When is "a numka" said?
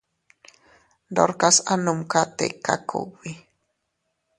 1.71-2.21